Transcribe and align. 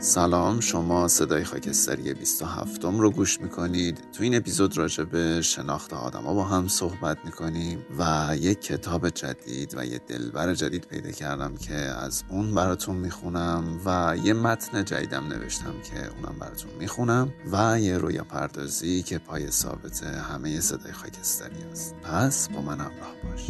سلام 0.00 0.60
شما 0.60 1.08
صدای 1.08 1.44
خاکستری 1.44 2.14
27 2.14 2.84
رو 2.84 3.10
گوش 3.10 3.40
می‌کنید. 3.40 3.98
تو 4.12 4.22
این 4.22 4.34
اپیزود 4.36 4.78
راجع 4.78 5.04
به 5.04 5.42
شناخت 5.42 5.92
آدما 5.92 6.34
با 6.34 6.44
هم 6.44 6.68
صحبت 6.68 7.18
می‌کنیم 7.24 7.86
و 7.98 8.36
یک 8.36 8.60
کتاب 8.60 9.08
جدید 9.08 9.74
و 9.76 9.84
یه 9.84 9.98
دلبر 9.98 10.54
جدید 10.54 10.86
پیدا 10.86 11.10
کردم 11.10 11.56
که 11.56 11.74
از 11.74 12.24
اون 12.28 12.54
براتون 12.54 12.96
می‌خونم 12.96 13.80
و 13.86 14.16
یه 14.24 14.32
متن 14.32 14.84
جدیدم 14.84 15.26
نوشتم 15.26 15.74
که 15.84 16.06
اونم 16.06 16.38
براتون 16.38 16.70
می‌خونم 16.78 17.32
و 17.52 17.80
یه 17.80 17.98
رویا 17.98 18.24
پردازی 18.24 19.02
که 19.02 19.18
پای 19.18 19.50
ثابت 19.50 20.02
همه 20.02 20.60
صدای 20.60 20.92
خاکستری 20.92 21.62
است. 21.72 21.94
پس 21.94 22.48
با 22.48 22.60
من 22.62 22.80
همراه 22.80 23.14
باش. 23.24 23.46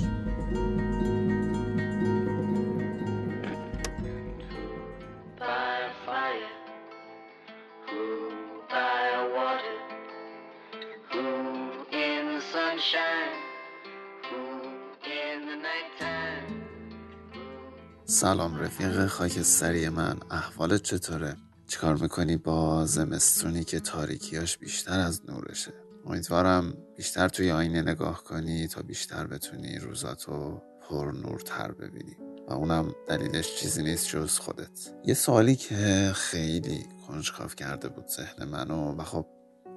سلام 18.19 18.57
رفیق 18.57 19.07
خاکستری 19.07 19.89
من. 19.89 20.17
احوالت 20.31 20.83
چطوره؟ 20.83 21.37
چیکار 21.67 21.97
می‌کنی 21.97 22.37
با 22.37 22.87
زمستونی 22.87 23.65
که 23.65 23.81
تاریکیاش 23.81 24.59
بیشتر 24.59 25.01
از 25.01 25.31
نورشه؟ 25.31 25.73
امیدوارم 26.07 26.75
بیشتر 26.97 27.29
توی 27.29 27.51
آینه 27.51 27.83
نگاه 27.83 28.25
کنی 28.25 28.69
تا 28.69 28.83
بیشتر 28.83 29.27
بتونی 29.27 29.79
روزاتو 29.79 30.63
پر 30.89 31.13
نورتر 31.13 31.73
ببینی. 31.73 32.17
و 32.49 32.53
اونم 32.53 32.93
دلیلش 33.09 33.57
چیزی 33.57 33.83
نیست 33.83 34.09
جز 34.09 34.39
خودت. 34.39 34.91
یه 35.05 35.15
سوالی 35.15 35.57
که 35.57 36.13
خیلی 36.15 36.87
کنجکاف 37.07 37.57
کرده 37.57 37.89
بود 37.89 38.07
ذهن 38.07 38.45
منو 38.49 38.95
و 38.95 39.05
خب 39.05 39.27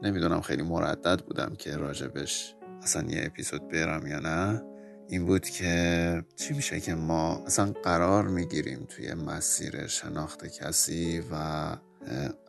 نمی‌دونم 0.03 0.41
خیلی 0.41 0.63
مردد 0.63 1.21
بودم 1.27 1.55
که 1.55 1.77
راجبش 1.77 2.55
اصلا 2.81 3.07
یه 3.11 3.23
اپیزود 3.25 3.67
برم 3.67 4.07
یا 4.07 4.19
نه. 4.19 4.70
این 5.11 5.25
بود 5.25 5.49
که 5.49 6.23
چی 6.35 6.53
میشه 6.53 6.79
که 6.79 6.95
ما 6.95 7.43
اصلا 7.45 7.73
قرار 7.83 8.27
می‌گیریم 8.27 8.85
توی 8.89 9.13
مسیر 9.13 9.87
شناخت 9.87 10.45
کسی 10.45 11.23
و 11.31 11.35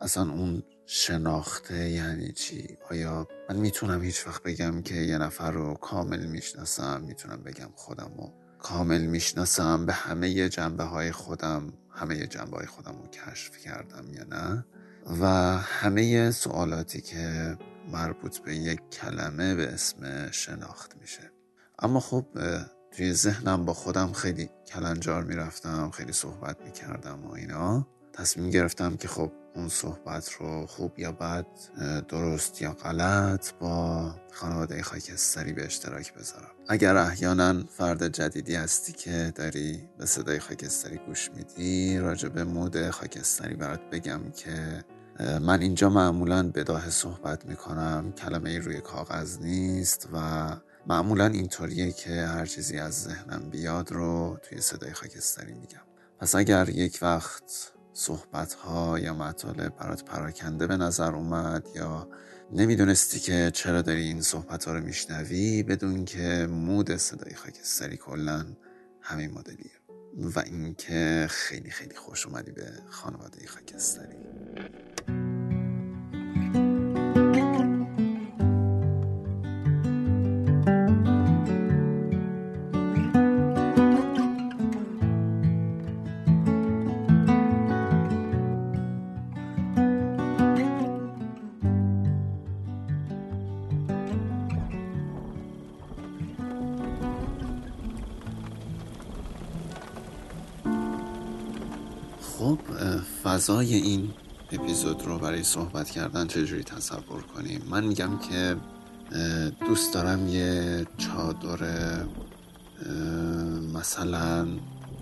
اصلا 0.01 0.31
اون 0.31 0.63
شناخته 0.85 1.89
یعنی 1.89 2.31
چی؟ 2.31 2.77
آیا 2.91 3.27
من 3.49 3.55
می‌تونم 3.55 4.01
هیچ 4.01 4.27
وقت 4.27 4.43
بگم 4.43 4.81
که 4.81 4.95
یه 4.95 5.17
نفر 5.17 5.51
رو 5.51 5.73
کامل 5.73 6.25
می‌شناسم؟ 6.25 7.01
می‌تونم 7.01 7.43
بگم 7.43 7.69
خودم 7.75 8.11
رو 8.17 8.33
کامل 8.59 9.01
می‌شناسم؟ 9.01 9.85
به 9.85 9.93
همه 9.93 10.49
جنبه 10.49 10.83
های 10.83 11.11
خودم 11.11 11.73
همه 11.91 12.27
جنبه 12.27 12.57
های 12.57 12.65
خودم 12.65 12.95
رو 13.01 13.07
کشف 13.07 13.57
کردم 13.57 14.13
یا 14.13 14.23
نه؟ 14.23 14.65
و 15.21 15.25
همه 15.57 16.31
سوالاتی 16.31 17.01
که 17.01 17.57
مربوط 17.91 18.37
به 18.37 18.55
یک 18.55 18.79
کلمه 18.91 19.55
به 19.55 19.67
اسم 19.67 20.31
شناخت 20.31 20.95
میشه. 21.01 21.32
اما 21.83 21.99
خب 21.99 22.25
توی 22.91 23.13
ذهنم 23.13 23.65
با 23.65 23.73
خودم 23.73 24.11
خیلی 24.11 24.49
کلنجار 24.67 25.23
می‌رفتم 25.23 25.91
خیلی 25.91 26.13
صحبت 26.13 26.57
می‌کردم 26.65 27.25
و 27.25 27.33
اینا. 27.33 27.87
تصمیم 28.13 28.49
گرفتم 28.49 28.95
که 28.95 29.07
خب 29.07 29.31
اون 29.55 29.69
صحبت 29.69 30.31
رو 30.31 30.65
خوب 30.65 30.99
یا 30.99 31.11
بد 31.11 31.45
درست 32.07 32.61
یا 32.61 32.71
غلط 32.71 33.53
با 33.59 34.11
خانواده 34.33 34.83
خاکستری 34.83 35.53
به 35.53 35.65
اشتراک 35.65 36.13
بذارم. 36.13 36.51
اگر 36.67 36.97
احیانا 36.97 37.63
فرد 37.69 38.07
جدیدی 38.07 38.55
هستی 38.55 38.93
که 38.93 39.33
داری 39.35 39.89
به 39.97 40.05
صدای 40.05 40.39
خاکستری 40.39 40.97
گوش 40.97 41.29
میدی 41.35 41.97
راجع 41.97 42.29
به 42.29 42.43
مود 42.43 42.89
خاکستری 42.89 43.55
برات 43.55 43.81
بگم 43.91 44.31
که 44.35 44.83
من 45.41 45.61
اینجا 45.61 45.89
معمولا 45.89 46.51
بداه 46.51 46.89
صحبت 46.89 47.45
می‌کنم. 47.45 48.13
کلمه 48.17 48.59
روی 48.59 48.81
کاغذ 48.81 49.39
نیست 49.39 50.09
و 50.13 50.47
معمولا 50.87 51.25
اینطوریه 51.25 51.91
که 51.91 52.09
هر 52.09 52.45
چیزی 52.45 52.77
از 52.77 53.03
ذهنم 53.03 53.49
بیاد 53.49 53.91
رو 53.91 54.39
توی 54.43 54.61
صدای 54.61 54.93
خاکستری 54.93 55.53
میگم. 55.53 55.81
پس 56.19 56.35
اگر 56.35 56.69
یک 56.69 56.99
وقت 57.01 57.71
صحبت 57.93 58.53
ها 58.53 58.99
یا 58.99 59.13
مطالب 59.13 59.75
برات 59.75 60.03
پراکنده 60.03 60.67
به 60.67 60.77
نظر 60.77 61.15
اومد 61.15 61.67
یا 61.75 62.07
نمی‌دونستی 62.51 63.19
که 63.19 63.51
چرا 63.53 63.81
داری 63.81 64.01
این 64.01 64.21
صحبت 64.21 64.65
ها 64.65 64.73
رو 64.73 64.83
میشنوی 64.83 65.63
بدون 65.63 66.05
که 66.05 66.47
مود 66.51 66.97
صدای 66.97 67.35
خاکستری 67.35 67.97
کلا 67.97 68.45
همین 69.01 69.31
مدلیه 69.31 69.71
و 70.17 70.39
اینکه 70.39 71.27
خیلی 71.29 71.69
خیلی 71.69 71.95
خوش 71.95 72.27
اومدی 72.27 72.51
به 72.51 72.71
خانواده 72.89 73.47
خاکستری. 73.47 74.15
فضای 103.43 103.75
این 103.75 104.13
اپیزود 104.51 105.01
رو 105.01 105.19
برای 105.19 105.43
صحبت 105.43 105.89
کردن 105.89 106.27
چجوری 106.27 106.63
تصور 106.63 107.21
کنیم؟ 107.21 107.61
من 107.69 107.83
میگم 107.83 108.19
که 108.19 108.57
دوست 109.67 109.93
دارم 109.93 110.27
یه 110.27 110.85
چادر 110.97 111.57
مثلا 113.73 114.47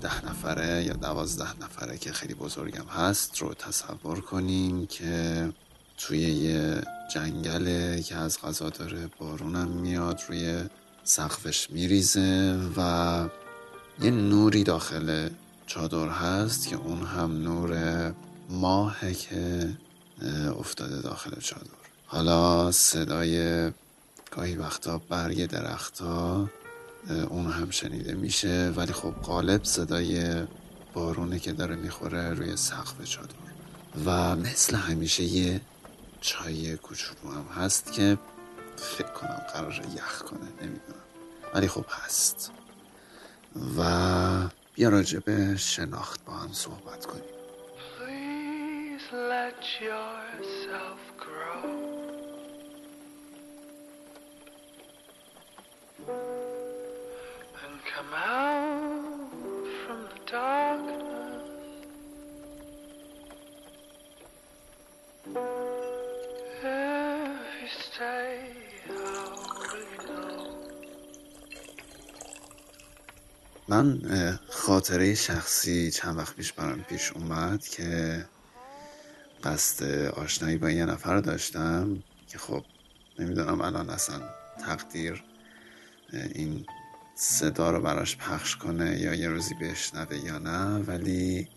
ده 0.02 0.26
نفره 0.26 0.84
یا 0.84 0.94
دوازده 0.94 1.64
نفره 1.64 1.98
که 1.98 2.12
خیلی 2.12 2.34
بزرگم 2.34 2.86
هست 2.90 3.38
رو 3.38 3.54
تصور 3.54 4.22
کنیم 4.22 4.86
که 4.86 5.50
توی 5.98 6.20
یه 6.20 6.82
جنگله 7.14 8.02
که 8.04 8.16
از 8.16 8.42
غذا 8.42 8.70
داره 8.70 9.10
بارونم 9.20 9.68
میاد 9.68 10.22
روی 10.30 10.64
سقفش 11.04 11.70
میریزه 11.70 12.60
و 12.78 13.30
یه 14.02 14.12
نوری 14.12 14.64
داخل 14.64 15.30
چادر 15.68 16.10
هست 16.10 16.68
که 16.68 16.76
اون 16.76 17.02
هم 17.02 17.32
نور 17.32 17.74
ماهه 18.52 19.14
که 19.14 19.70
افتاده 20.60 21.02
داخل 21.02 21.40
چادر. 21.40 21.66
حالا 22.06 22.72
صدای 22.72 23.72
گاهی 24.32 24.56
وقتا 24.56 24.98
برگ 25.10 25.46
درختها 25.46 26.50
اون 27.30 27.52
هم 27.52 27.70
شنیده 27.70 28.14
میشه 28.14 28.74
ولی 28.76 28.94
خب 28.94 29.14
غالب 29.24 29.64
صدای 29.64 30.44
بارونه 30.94 31.40
که 31.40 31.52
داره 31.52 31.76
می‌خوره 31.76 32.34
روی 32.34 32.56
سقف 32.56 33.04
چادر. 33.04 33.36
و 34.06 34.36
مثل 34.36 34.76
همیشه 34.76 35.24
یه 35.24 35.62
چای 36.22 36.78
کوچولو 36.78 37.32
هم 37.34 37.64
هست 37.64 37.94
که 37.94 38.18
فکر 38.78 39.08
کنم 39.08 39.42
قرار 39.54 39.82
یخ 39.96 40.22
کنه 40.22 40.40
نمی‌دونم. 40.62 41.02
ولی 41.54 41.68
خب 41.68 41.86
هست. 41.90 42.52
و 43.78 44.50
بیا 44.74 44.90
راجع 44.90 45.20
به 45.20 45.58
شناخت 45.58 46.26
با 46.26 46.34
هم 46.34 46.54
صحبت 46.54 47.06
کنیم. 47.06 47.24
Let 49.14 49.62
yourself 49.82 51.00
grow. 51.18 51.64
And 57.64 57.80
come 57.94 58.14
out 58.14 59.30
from 59.86 60.04
the 60.04 60.32
darkness. 60.32 61.02
If 66.64 67.62
you 67.62 67.68
stay? 67.68 68.38
من 73.68 74.02
خاطره 74.50 75.16
شخصی 75.16 75.92
چند 75.92 76.18
وقت 76.18 76.36
پیش 76.36 76.54
برام 76.54 76.84
پیش 76.84 77.12
اومد 77.12 77.68
که 77.68 78.26
قصد 79.44 79.84
آشنایی 80.06 80.58
با 80.58 80.70
یه 80.70 80.86
نفر 80.86 81.18
داشتم 81.18 82.04
که 82.28 82.38
خب 82.38 82.64
نمی‌دونم 83.20 83.62
الان 83.62 83.90
اصلا 83.90 84.22
تقدیر 84.66 85.24
این 86.14 86.66
صدا 87.16 87.72
رو 87.72 87.82
براش 87.82 88.18
پخش 88.18 88.56
کنه 88.56 89.00
یا 89.00 89.14
یه 89.14 89.30
روزی 89.30 89.56
بشنوه 89.62 90.18
یا 90.26 90.38
نه 90.38 90.78
ولی 90.78 91.48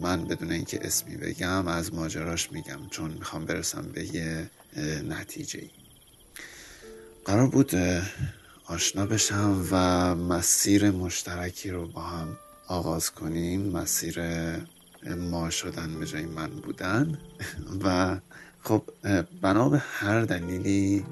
من 0.00 0.24
بدون 0.24 0.52
اینکه 0.52 0.80
اسمی 0.82 1.16
بگم 1.16 1.68
از 1.68 1.94
ماجراش 1.94 2.52
میگم 2.52 2.88
چون 2.90 3.10
می‌خوام 3.10 3.44
برسم 3.44 3.82
به 3.94 4.14
یه 4.14 4.50
نتیجه 5.08 5.60
ای 5.60 5.70
قرار 7.24 7.46
بود 7.46 7.70
آشنا 8.64 9.06
بشم 9.06 9.66
و 9.70 9.76
مسیر 10.14 10.90
مشترکی 10.90 11.70
رو 11.70 11.88
با 11.88 12.02
هم 12.02 12.36
آغاز 12.68 13.10
کنیم. 13.10 13.60
مسیر 13.60 14.20
ما 15.18 15.50
شدن 15.50 15.98
به 16.00 16.06
جای 16.06 16.26
من 16.26 16.50
بودن. 16.50 17.18
و 17.84 18.16
خب 18.62 18.82
بنا 19.42 19.68
به 19.68 19.78
هر 19.78 20.20
دلیلی 20.20 21.04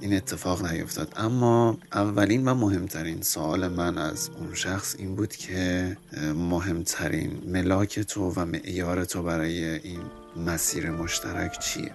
این 0.00 0.16
اتفاق 0.16 0.66
نیفتاد. 0.66 1.12
اما 1.16 1.78
اولین 1.92 2.48
و 2.48 2.54
مهمترین 2.54 3.22
سوال 3.22 3.68
من 3.68 3.98
از 3.98 4.30
اون 4.38 4.54
شخص 4.54 4.96
این 4.98 5.16
بود 5.16 5.36
که 5.36 5.96
مهمترین 6.34 7.42
ملاک 7.46 8.00
تو 8.00 8.32
و 8.36 8.44
معیار 8.44 9.04
تو 9.04 9.22
برای 9.22 9.64
این 9.64 10.00
مسیر 10.46 10.90
مشترک 10.90 11.58
چیه؟ 11.58 11.90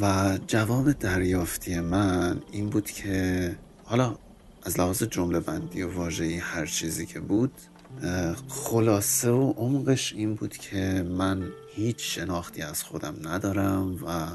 و 0.00 0.38
جواب 0.46 0.92
دریافتی 0.92 1.80
من 1.80 2.42
این 2.50 2.70
بود 2.70 2.90
که 2.90 3.56
حالا 3.84 4.16
از 4.62 4.80
لحاظ 4.80 5.02
جمله 5.02 5.40
بندی 5.40 5.82
و 5.82 5.94
واژه‌ای 5.94 6.36
هر 6.36 6.66
چیزی 6.66 7.06
که 7.06 7.20
بود 7.20 7.52
خلاصه 8.48 9.30
و 9.30 9.52
عمقش 9.52 10.12
این 10.12 10.34
بود 10.34 10.56
که 10.56 11.06
من 11.08 11.48
هیچ 11.74 12.16
شناختی 12.16 12.62
از 12.62 12.82
خودم 12.82 13.14
ندارم 13.22 14.04
و 14.04 14.26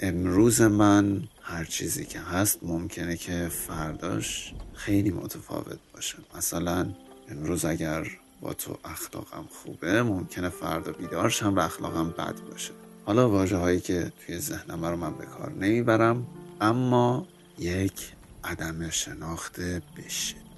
امروز 0.00 0.60
من 0.60 1.22
هر 1.42 1.64
چیزی 1.64 2.04
که 2.04 2.20
هست 2.20 2.58
ممکنه 2.62 3.16
که 3.16 3.48
فرداش 3.48 4.54
خیلی 4.74 5.10
متفاوت 5.10 5.78
باشه. 5.94 6.16
مثلا 6.36 6.86
امروز 7.28 7.64
اگر 7.64 8.06
با 8.40 8.54
تو 8.54 8.78
اخلاقم 8.84 9.44
خوبه 9.50 10.02
ممکنه 10.02 10.48
فردا 10.48 10.92
بیدارشم 10.92 11.54
و 11.54 11.60
اخلاقم 11.60 12.10
بد 12.10 12.34
باشه. 12.50 12.72
حالا 13.04 13.30
واجه 13.30 13.56
هایی 13.56 13.80
که 13.80 14.12
توی 14.26 14.38
ذهنم 14.38 14.84
رو 14.84 14.96
من 14.96 15.14
به 15.14 15.26
کار 15.26 15.52
نمی‌برم 15.52 16.26
اما 16.60 17.26
یک 17.58 18.12
عدم 18.44 18.90
شناخت 18.90 19.60
به 19.60 20.04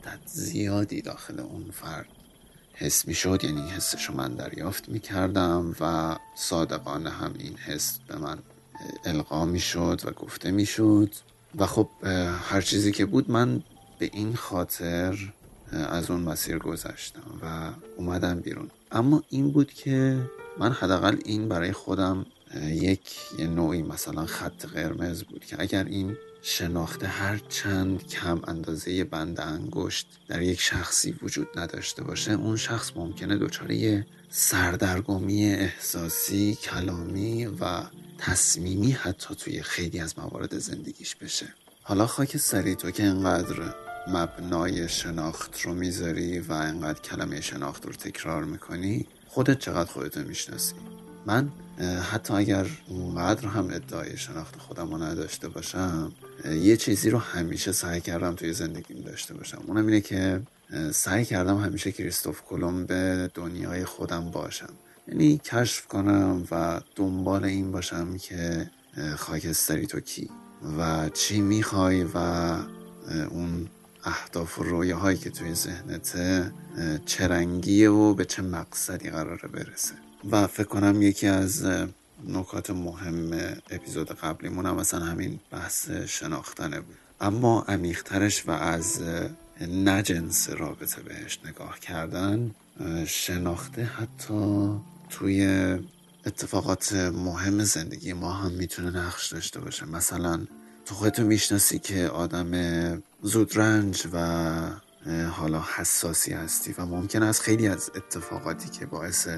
شدت 0.06 0.20
زیادی 0.26 1.02
داخل 1.02 1.40
اون 1.40 1.70
فرد 1.72 2.06
حس 2.72 3.08
می 3.08 3.14
شد 3.14 3.40
یعنی 3.44 3.70
حسش 3.70 4.04
رو 4.04 4.14
من 4.14 4.34
دریافت 4.34 4.88
می 4.88 5.00
کردم 5.00 5.74
و 5.80 6.16
صادقانه 6.34 7.10
هم 7.10 7.34
این 7.38 7.56
حس 7.56 7.98
به 8.08 8.16
من 8.16 8.38
القا 9.04 9.44
می 9.44 9.60
شد 9.60 10.00
و 10.04 10.10
گفته 10.10 10.50
می 10.50 10.66
شد 10.66 11.14
و 11.58 11.66
خب 11.66 11.88
هر 12.48 12.60
چیزی 12.60 12.92
که 12.92 13.06
بود 13.06 13.30
من 13.30 13.62
به 13.98 14.10
این 14.12 14.34
خاطر 14.34 15.32
از 15.72 16.10
اون 16.10 16.20
مسیر 16.20 16.58
گذشتم 16.58 17.38
و 17.42 17.70
اومدم 17.96 18.40
بیرون. 18.40 18.70
اما 18.92 19.22
این 19.28 19.50
بود 19.50 19.72
که 19.72 20.20
من 20.58 20.72
حداقل 20.72 21.16
این 21.24 21.48
برای 21.48 21.72
خودم 21.72 22.26
یک 22.54 23.16
نوعی 23.38 23.82
مثلا 23.82 24.26
خط 24.26 24.66
قرمز 24.66 25.22
بود 25.22 25.44
که 25.44 25.56
اگر 25.58 25.84
این 25.84 26.16
شناخته 26.42 27.06
هر 27.06 27.40
چند 27.48 28.06
کم 28.06 28.40
اندازه 28.46 29.04
بند 29.04 29.40
انگشت 29.40 30.06
در 30.28 30.42
یک 30.42 30.60
شخصی 30.60 31.14
وجود 31.22 31.48
نداشته 31.56 32.04
باشه 32.04 32.32
اون 32.32 32.56
شخص 32.56 32.92
ممکنه 32.96 33.36
دچار 33.36 33.70
یه 33.70 34.06
سردرگمی 34.30 35.44
احساسی 35.44 36.54
کلامی 36.54 37.46
و 37.46 37.82
تصمیمی 38.18 38.92
حتی 38.92 39.34
توی 39.34 39.62
خیلی 39.62 40.00
از 40.00 40.18
موارد 40.18 40.58
زندگیش 40.58 41.16
بشه. 41.16 41.46
حالا 41.82 42.06
خاک 42.06 42.36
سری 42.36 42.74
تو 42.74 42.90
که 42.90 43.04
انقدر 43.04 43.74
مبنای 44.08 44.88
شناخت 44.88 45.60
رو 45.60 45.74
می‌ذاری 45.74 46.38
و 46.38 46.52
انقدر 46.52 47.00
کلمه 47.00 47.40
شناخت 47.40 47.86
رو 47.86 47.92
تکرار 47.92 48.44
می‌کنی 48.44 49.06
خودت 49.28 49.58
چقدر 49.58 49.90
خودتو 49.90 50.20
می‌شناسی؟ 50.20 50.74
من 51.26 51.48
حتی 52.10 52.34
اگر 52.34 52.66
اونقدر 52.88 53.48
هم 53.48 53.68
ادعای 53.72 54.16
شناخت 54.16 54.56
خودم 54.56 54.90
رو 54.90 55.02
نداشته 55.02 55.48
باشم 55.48 56.12
یه 56.44 56.76
چیزی 56.76 57.10
رو 57.10 57.18
همیشه 57.18 57.72
سعی 57.72 58.00
کردم 58.00 58.34
توی 58.34 58.52
زندگیم 58.52 59.02
داشته 59.02 59.34
باشم. 59.34 59.62
اونم 59.66 59.86
اینه 59.86 60.00
که 60.00 60.40
سعی 60.92 61.24
کردم 61.24 61.58
همیشه 61.58 61.92
کریستوف 61.92 62.42
کلم 62.42 62.86
به 62.86 63.30
دنیای 63.34 63.84
خودم 63.84 64.30
باشم. 64.30 64.72
یعنی 65.08 65.38
کشف 65.38 65.86
کنم 65.86 66.46
و 66.50 66.80
دنبال 66.96 67.44
این 67.44 67.72
باشم 67.72 68.16
که 68.16 68.70
خاکستری 69.16 69.86
تو 69.86 70.00
کی 70.00 70.30
و 70.78 71.08
چی 71.08 71.40
می‌خوای 71.40 72.04
و 72.04 72.18
اون 73.30 73.68
اهداف 74.06 74.58
و 74.58 74.62
رویاهایی 74.62 75.18
که 75.18 75.30
توی 75.30 75.54
ذهنته 75.54 76.52
چه 77.06 77.28
رنگیه 77.28 77.90
و 77.90 78.14
به 78.14 78.24
چه 78.24 78.42
مقصدی 78.42 79.10
قراره 79.10 79.48
برسه. 79.48 79.94
و 80.30 80.46
فکر 80.46 80.66
کنم 80.66 81.02
یکی 81.02 81.26
از 81.26 81.66
نکات 82.28 82.70
مهم 82.70 83.32
اپیزود 83.70 84.12
قبلیمون 84.12 84.66
هم 84.66 84.76
مثلا 84.76 85.04
همین 85.04 85.40
بحث 85.50 85.90
شناختنه 85.90 86.80
بود. 86.80 86.96
اما 87.20 87.64
عمیقترش 87.68 88.46
و 88.46 88.50
از 88.50 89.00
نجنس 89.60 90.50
رابطه 90.50 91.02
بهش 91.02 91.38
نگاه 91.44 91.80
کردن 91.80 92.50
شناخته 93.06 93.84
حتی 93.84 94.70
توی 95.10 95.46
اتفاقات 96.26 96.92
مهم 96.92 97.64
زندگی 97.64 98.12
ما 98.12 98.32
هم 98.32 98.52
می‌تونه 98.52 98.90
نقش 98.90 99.32
داشته 99.32 99.60
باشه. 99.60 99.86
مثلا 99.86 100.46
تو 100.86 100.94
خودتو 100.94 101.24
می‌شناسی 101.24 101.78
که 101.78 102.08
آدم 102.08 102.52
زودرنج 103.22 104.08
و 104.12 104.18
حالا 105.30 105.64
حساسی 105.76 106.32
هستی 106.32 106.74
و 106.78 106.86
ممکن 106.86 107.22
است 107.22 107.42
خیلی 107.42 107.68
از 107.68 107.90
اتفاقاتی 107.94 108.68
که 108.68 108.86
باعث 108.86 109.28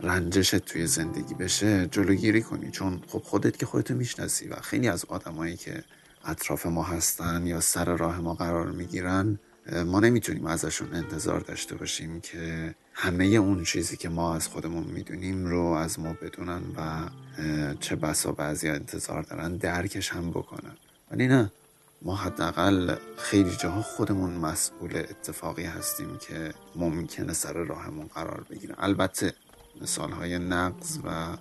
رنجشت 0.00 0.56
توی 0.56 0.86
زندگی 0.86 1.34
بشه 1.34 1.86
جلوگیری 1.86 2.42
کنی. 2.42 2.70
چون 2.70 3.02
خب 3.08 3.18
خودت 3.18 3.56
که 3.56 3.66
خودتو 3.66 3.94
می‌شناسی 3.94 4.48
و 4.48 4.56
خیلی 4.56 4.88
از 4.88 5.04
آدمایی 5.04 5.56
که 5.56 5.84
اطراف 6.24 6.66
ما 6.66 6.82
هستن 6.82 7.46
یا 7.46 7.60
سر 7.60 7.96
راه 7.96 8.20
ما 8.20 8.34
قرار 8.34 8.70
می‌گیرن 8.70 9.38
ما 9.86 10.00
نمی‌تونیم 10.00 10.46
ازشون 10.46 10.94
انتظار 10.94 11.40
داشته 11.40 11.74
باشیم 11.74 12.20
که 12.20 12.74
همه 12.94 13.24
اون 13.24 13.64
چیزی 13.64 13.96
که 13.96 14.08
ما 14.08 14.34
از 14.34 14.48
خودمون 14.48 14.84
می‌دونیم 14.84 15.46
رو 15.46 15.64
از 15.64 16.00
ما 16.00 16.12
بدونن 16.12 16.62
و 16.76 17.08
چه 17.80 17.96
بسا 17.96 18.32
بعضی 18.32 18.68
انتظار 18.68 19.22
دارن 19.22 19.56
درکش 19.56 20.08
هم 20.08 20.30
بکنن. 20.30 20.76
ولی 21.12 21.28
نه 21.28 21.50
ما 22.02 22.16
حداقل 22.16 22.96
خیلی 23.16 23.56
جاها 23.56 23.82
خودمون 23.82 24.30
مسئول 24.30 24.96
اتفاقی 24.96 25.64
هستیم 25.64 26.18
که 26.18 26.54
ممکنه 26.76 27.32
سر 27.32 27.52
راهمون 27.52 28.06
قرار 28.06 28.44
بگیره. 28.50 28.74
البته 28.78 29.34
مثال 29.80 30.12
های 30.12 30.38
نقض 30.38 30.98
و 31.04 31.36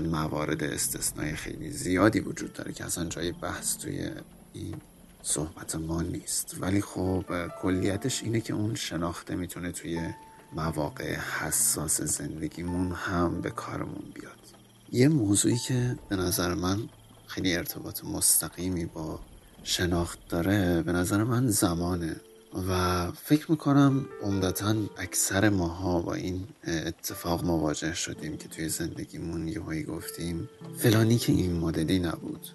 موارد 0.00 0.62
استثنایی 0.62 1.32
خیلی 1.32 1.70
زیادی 1.70 2.20
وجود 2.20 2.52
داره 2.52 2.72
که 2.72 2.84
اصلا 2.84 3.04
جای 3.04 3.32
بحث 3.32 3.76
توی 3.76 4.10
این 4.52 4.74
صحبت 5.22 5.76
ما 5.76 6.02
نیست. 6.02 6.56
ولی 6.60 6.80
خب 6.80 7.24
کلیتش 7.62 8.22
اینه 8.22 8.40
که 8.40 8.54
اون 8.54 8.74
شناخته 8.74 9.34
می‌تونه 9.34 9.72
توی 9.72 10.10
مواقع 10.52 11.14
حساس 11.14 12.00
زندگیمون 12.00 12.92
هم 12.92 13.40
به 13.40 13.50
کارمون 13.50 14.12
بیاد. 14.14 14.38
یه 14.92 15.08
موضوعی 15.08 15.58
که 15.58 15.96
به 16.08 16.16
نظر 16.16 16.54
من 16.54 16.88
خیلی 17.26 17.56
ارتباط 17.56 18.04
مستقیمی 18.04 18.84
با 18.84 19.20
شناخت 19.64 20.18
داره. 20.28 20.82
به 20.82 20.92
نظر 20.92 21.24
من 21.24 21.48
زمانه. 21.48 22.16
و 22.68 23.10
فکر 23.12 23.50
می‌کنم 23.50 24.06
عمدتا 24.22 24.74
اکثر 24.96 25.48
ماها 25.48 26.00
با 26.00 26.14
این 26.14 26.44
اتفاق 26.66 27.44
مواجه 27.44 27.94
شدیم 27.94 28.36
که 28.36 28.48
توی 28.48 28.68
زندگیمون 28.68 29.48
یهویی 29.48 29.82
گفتیم 29.82 30.48
فلانی 30.78 31.18
که 31.18 31.32
این 31.32 31.56
مدلی 31.56 31.98
نبود. 31.98 32.46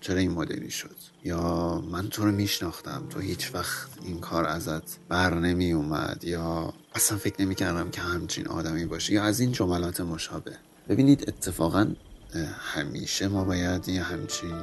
چرا 0.00 0.18
این 0.18 0.30
مدلی 0.30 0.70
شد؟ 0.70 0.96
یا 1.24 1.80
من 1.90 2.08
تو 2.08 2.24
رو 2.24 2.32
میشناختم. 2.32 3.06
تو 3.10 3.20
هیچ 3.20 3.54
وقت 3.54 3.88
این 4.04 4.20
کار 4.20 4.44
ازت 4.44 4.98
بر 5.08 5.34
نمی 5.34 5.72
اومد 5.72 6.24
یا 6.24 6.74
اصلا 6.94 7.18
فکر 7.18 7.42
نمی 7.42 7.54
کردم 7.54 7.90
که 7.90 8.00
همچین 8.00 8.46
آدمی 8.46 8.84
باشی. 8.86 9.14
یا 9.14 9.24
از 9.24 9.40
این 9.40 9.52
جملات 9.52 10.00
مشابه. 10.00 10.52
ببینید 10.88 11.24
اتفاقا 11.28 11.94
همیشه 12.60 13.28
ما 13.28 13.44
باید 13.44 13.88
یه 13.88 14.02
همچین 14.02 14.54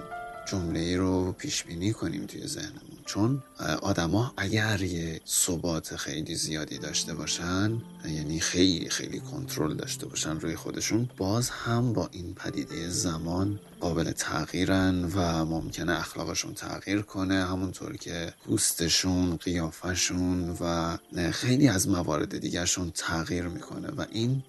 جمله 0.47 0.79
ای 0.79 0.95
رو 0.95 1.31
پیش 1.31 1.63
بینی 1.63 1.93
کنیم 1.93 2.25
توی 2.25 2.47
ذهنمون. 2.47 2.97
چون 3.05 3.43
آدما 3.81 4.33
اگر 4.37 4.81
یه 4.81 5.21
ثبات 5.27 5.95
خیلی 5.95 6.35
زیادی 6.35 6.77
داشته 6.77 7.13
باشن 7.13 7.81
یعنی 8.05 8.39
خیلی 8.39 8.89
خیلی 8.89 9.19
کنترل 9.19 9.73
داشته 9.73 10.05
باشن 10.05 10.39
روی 10.39 10.55
خودشون 10.55 11.09
باز 11.17 11.49
هم 11.49 11.93
با 11.93 12.09
این 12.11 12.33
پدیده 12.33 12.89
زمان 12.89 13.59
قابل 13.79 14.11
تغییرن 14.11 15.05
و 15.15 15.45
ممکنه 15.45 15.99
اخلاقشون 15.99 16.53
تغییر 16.53 17.01
کنه 17.01 17.45
همونطور 17.45 17.97
که 17.97 18.33
پوستشون 18.45 19.35
قیافشون 19.35 20.57
و 20.61 20.97
خیلی 21.31 21.67
از 21.67 21.89
موارد 21.89 22.37
دیگرشون 22.37 22.91
تغییر 22.95 23.43
می‌کنه. 23.43 23.87
و 23.87 24.05
این 24.11 24.43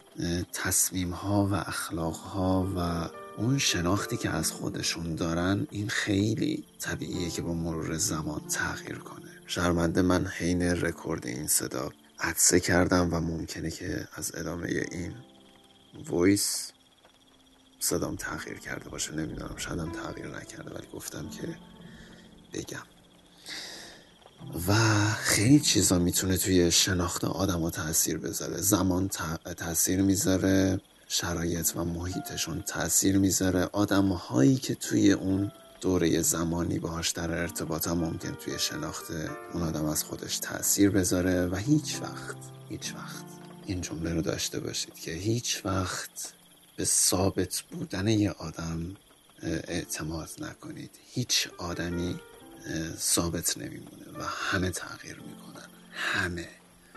تصمیم 0.53 1.11
ها 1.11 1.47
و 1.47 1.55
اخلاق 1.55 2.17
ها 2.17 2.73
و 2.77 3.09
اون 3.39 3.59
شناختی 3.59 4.17
که 4.17 4.31
از 4.31 4.53
خودشون 4.53 5.15
دارن 5.15 5.67
این 5.71 5.89
خیلی 5.89 6.65
طبیعیه 6.79 7.31
که 7.31 7.43
با 7.43 7.55
مرور 7.55 7.97
زمان 7.97 8.41
تغییر 8.49 8.99
کنه. 8.99 9.31
شرمنده 9.47 10.03
من 10.03 10.27
حین 10.27 10.63
رکورد 10.63 11.27
این 11.27 11.47
صدا. 11.47 11.93
عطسه 12.21 12.61
کردم 12.61 13.09
و 13.15 13.21
ممکنه 13.21 13.71
که 13.71 14.09
از 14.15 14.35
ادامه 14.35 14.69
این 14.93 15.15
voice 16.07 16.71
صدام 17.81 18.17
تغییر 18.17 18.59
کرده 18.59 18.89
باشه. 18.89 19.13
نمی‌دونم 19.13 19.55
شایدم 19.57 19.93
تغییر 19.93 20.27
نکرده 20.27 20.71
ولی 20.71 20.87
گفتم 20.95 21.29
که 21.29 21.57
بگم. 22.53 22.87
و 24.69 24.75
خیلی 25.15 25.61
چیزا 25.61 25.99
می‌تونه 25.99 26.37
توی 26.37 26.71
شناخت 26.71 27.25
آدم 27.25 27.61
ها 27.61 27.71
تاثیر 27.71 28.19
بذاره. 28.19 28.61
زمان 28.61 29.09
تاثیر 29.57 30.03
می‌ذاره. 30.03 30.81
شرایط 31.09 31.77
و 31.77 31.85
محیطشون 31.85 32.63
تاثیر 32.63 33.19
می‌ذاره. 33.19 33.69
آدم 33.73 34.09
هایی 34.09 34.57
که 34.57 34.75
توی 34.75 35.13
اون 35.13 35.53
دوره 35.81 36.23
زمانی 36.23 36.79
باهاش 36.79 37.11
در 37.11 37.31
ارتباط 37.31 37.89
هم 37.89 37.99
ممکن 37.99 38.35
توی 38.35 38.59
شناخت 38.59 39.05
اون 39.53 39.63
آدم 39.63 39.85
از 39.85 40.05
خودش 40.05 40.39
تاثیر 40.39 40.91
بذاره 40.91 41.47
و 41.47 41.57
هیچ 41.57 42.03
وقت 42.03 42.37
هیچ 42.69 42.95
وقت 42.95 43.25
این 43.67 43.81
جمله 43.81 44.15
رو 44.15 44.23
داشته 44.23 44.61
باشید 44.61 44.95
که 44.95 45.13
هیچ 45.13 45.61
وقت 45.65 46.33
به 46.77 46.85
ثابت 46.85 47.63
بودن 47.71 48.09
یه 48.09 48.31
آدم 48.31 48.97
اعتماد 49.43 50.31
نکنید. 50.39 50.91
هیچ 51.13 51.49
آدمی 51.59 52.21
ثابت 52.99 53.59
نمیمونه 53.59 54.05
و 54.19 54.23
همه 54.23 54.71
تغییر 54.71 55.17
می‌کنن. 55.17 55.67
همه. 55.93 56.49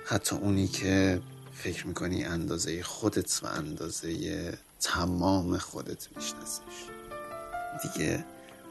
حتی 0.05 0.35
اونی 0.35 0.67
که 0.67 1.21
فکر 1.63 1.87
می‌کنی 1.87 2.23
اندازه 2.23 2.83
خودت 2.83 3.43
و 3.43 3.47
اندازه 3.47 4.57
تمام 4.79 5.57
خودت 5.57 6.07
میشناسیش؟ 6.15 6.85
دیگه 7.83 8.25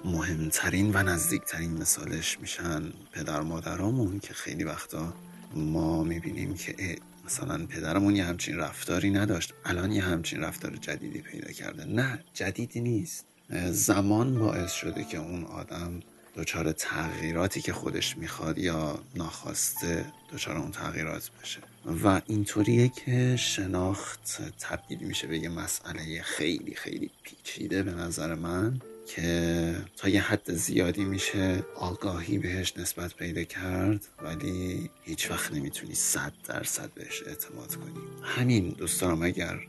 مهمترین 0.05 0.91
و 0.95 1.03
نزدیکترین 1.03 1.73
مثالش 1.73 2.41
میشن 2.41 2.93
پدر 3.13 3.41
مادرامون 3.41 4.21
که 4.21 4.35
خیلی 4.35 4.65
وقتا 4.65 5.15
ما 5.55 6.05
می‌بینیم 6.05 6.55
که 6.55 6.99
مثلا 7.27 7.67
پدرمون 7.67 8.17
یه 8.17 8.25
همچین 8.25 8.57
رفتاری 8.57 9.11
نداشت 9.11 9.55
الان 9.65 9.93
یه 9.93 10.03
همچین 10.03 10.41
رفتار 10.41 10.77
جدیدی 10.77 11.21
پیدا 11.21 11.53
کرده. 11.53 11.85
نه 11.85 12.25
جدیدی 12.35 12.81
نیست. 12.81 13.25
زمان 13.71 14.39
باعث 14.39 14.73
شده 14.73 15.05
که 15.05 15.19
اون 15.19 15.45
آدم 15.45 16.01
دچار 16.37 16.73
تغییراتی 16.73 17.61
که 17.61 17.73
خودش 17.73 18.17
می‌خواد 18.17 18.59
یا 18.59 18.99
ناخواسته 19.15 20.13
دچار 20.33 20.57
اون 20.57 20.71
تغییرات 20.71 21.31
بشه. 21.43 21.61
و 21.87 22.21
اینطوریه 22.27 22.89
که 22.89 23.37
شناخت 23.37 24.43
تبدیل 24.61 24.99
میشه 24.99 25.27
به 25.27 25.39
یه 25.39 25.49
مسئله 25.49 26.23
خیلی 26.23 26.75
خیلی 26.75 27.11
پیچیده 27.23 27.83
به 27.83 27.93
نظر 27.93 28.35
من 28.35 28.81
که 29.07 29.77
تا 29.97 30.09
یه 30.09 30.21
حد 30.21 30.53
زیادی 30.55 31.05
میشه 31.05 31.65
آگاهی 31.77 32.39
بهش 32.39 32.77
نسبت 32.77 33.15
پیدا 33.15 33.45
کرد 33.45 34.07
ولی 34.23 34.91
هیچ 35.03 35.31
وقت 35.31 35.53
نمی‌تونی 35.53 35.95
صد 35.95 36.33
درصد 36.49 36.91
بهش 36.95 37.23
اعتماد 37.27 37.75
کنی. 37.75 38.01
همین 38.23 38.69
دوستانم 38.69 39.23
اگر 39.23 39.61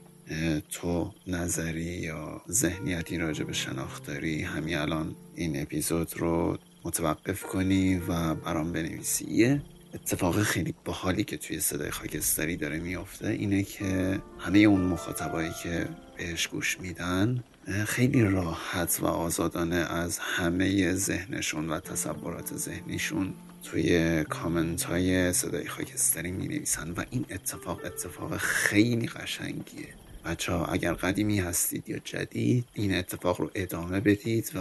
تو 0.69 1.13
نظری 1.27 1.81
یا 1.81 2.41
ذهنیتی 2.49 3.17
راجع 3.17 3.43
به 3.43 3.53
شناخت 3.53 4.05
داری 4.07 4.41
همین 4.41 4.77
الان 4.77 5.15
این 5.35 5.61
اپیزود 5.61 6.17
رو 6.17 6.57
متوقف 6.83 7.43
کنی 7.43 7.95
و 7.95 8.35
برام 8.35 8.71
بنویسی. 8.71 9.25
یه 9.31 9.61
اتفاق 9.93 10.43
خیلی 10.43 10.73
باحالی 10.85 11.23
که 11.23 11.37
توی 11.37 11.59
صدای 11.59 11.91
خاکستری 11.91 12.57
داره 12.57 12.79
میافته 12.79 13.27
اینه 13.27 13.63
که 13.63 14.21
همه 14.39 14.59
اون 14.59 14.81
مخاطبایی 14.81 15.51
که 15.63 15.87
بهش 16.17 16.47
گوش 16.47 16.79
میدن 16.79 17.43
خیلی 17.87 18.23
راحت 18.23 18.99
و 19.01 19.05
آزادانه 19.05 19.75
از 19.75 20.19
همه 20.19 20.93
ذهنشون 20.93 21.69
و 21.69 21.79
تصورات 21.79 22.55
ذهنیشون 22.55 23.33
توی 23.63 24.23
کامنت 24.23 24.83
های 24.83 25.33
صدای 25.33 25.67
خاکستری 25.67 26.31
می 26.31 26.47
نویسن 26.47 26.91
و 26.91 27.03
این 27.09 27.25
اتفاق 27.29 27.81
اتفاق 27.85 28.37
خیلی 28.37 29.07
قشنگیه. 29.07 29.87
بچه 30.25 30.53
ها 30.53 30.65
اگر 30.65 30.93
قدیمی 30.93 31.39
هستید 31.39 31.89
یا 31.89 31.99
جدید 31.99 32.65
این 32.73 32.95
اتفاق 32.95 33.41
رو 33.41 33.51
ادامه 33.55 33.99
بدید 33.99 34.51
و 34.55 34.59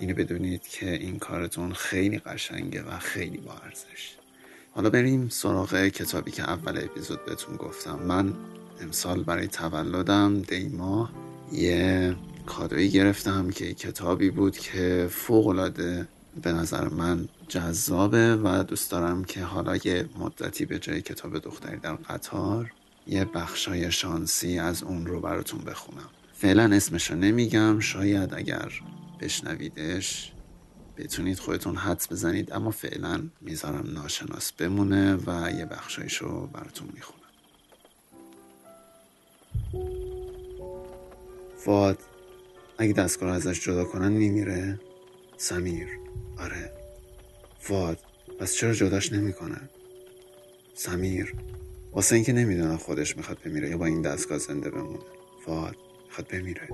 اینو 0.00 0.14
بدونید 0.14 0.68
که 0.68 0.92
این 0.92 1.18
کارتون 1.18 1.72
خیلی 1.72 2.18
قشنگه 2.18 2.82
و 2.82 2.98
خیلی 2.98 3.38
با 3.38 3.52
ارزش. 3.52 4.14
حالا 4.74 4.90
بریم 4.90 5.28
سراغ 5.28 5.74
کتابی 5.74 6.30
که 6.30 6.42
اول 6.42 6.78
اپیزود 6.84 7.24
بهتون 7.24 7.56
گفتم. 7.56 7.98
من 7.98 8.34
امسال 8.80 9.22
برای 9.22 9.46
تولدم 9.46 10.42
دیما 10.42 11.10
یه 11.52 12.16
کادویی 12.46 12.90
گرفتم 12.90 13.50
که 13.50 13.74
کتابی 13.74 14.30
بود 14.30 14.58
که 14.58 15.08
فوقلاده 15.10 16.08
به 16.42 16.52
نظر 16.52 16.88
من 16.88 17.28
جذابه 17.48 18.36
و 18.36 18.64
دوست 18.64 18.90
دارم 18.90 19.24
که 19.24 19.42
حالا 19.42 19.76
یه 19.76 20.08
مدتی 20.18 20.64
به 20.64 20.78
جای 20.78 21.02
کتاب 21.02 21.38
دختری 21.38 21.76
در 21.76 21.94
قطار 21.94 22.72
یه 23.06 23.24
بخشای 23.24 23.92
شانسی 23.92 24.58
از 24.58 24.82
اون 24.82 25.06
رو 25.06 25.20
براتون 25.20 25.60
بخونم. 25.60 26.08
فعلا 26.32 26.76
اسمش 26.76 27.10
نمیگم 27.10 27.80
شاید 27.80 28.34
اگر 28.34 28.72
بشنویدش 29.20 30.33
بتونید 30.96 31.38
خودتون 31.38 31.76
حدس 31.76 32.12
بزنید 32.12 32.52
اما 32.52 32.70
فعلا 32.70 33.22
می‌ذارم 33.40 33.90
ناشناس 33.92 34.52
بمونه 34.52 35.16
و 35.16 35.50
یه 35.58 35.66
بخشایش 35.66 36.16
رو 36.16 36.46
براتون 36.46 36.88
می‌خونم. 36.94 37.20
فاد 41.56 41.98
اگه 42.78 42.92
دستگاه 42.92 43.34
ازش 43.34 43.60
جدا 43.60 43.84
کنن 43.84 44.12
میمیره؟ 44.12 44.80
سمیر. 45.36 45.88
آره. 46.38 46.72
فاد 47.60 47.98
پس 48.38 48.54
چرا 48.54 48.74
جداش 48.74 49.12
نمی‌کنن 49.12 49.68
سمیر. 50.74 51.34
واسه 51.92 52.14
اینکه 52.14 52.32
نمی‌دونم 52.32 52.76
خودش 52.76 53.16
می‌خواد 53.16 53.38
بمیره 53.44 53.70
یا 53.70 53.76
با 53.76 53.86
این 53.86 54.02
دستگاه 54.02 54.38
زنده 54.38 54.70
بمونه. 54.70 54.98
فاد 55.46 55.76
می‌خواد 56.06 56.28
بمیره. 56.28 56.68